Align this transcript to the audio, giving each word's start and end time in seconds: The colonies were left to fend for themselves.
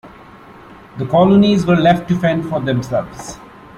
The 0.97 1.05
colonies 1.05 1.67
were 1.67 1.75
left 1.75 2.07
to 2.09 2.17
fend 2.17 2.49
for 2.49 2.59
themselves. 2.59 3.37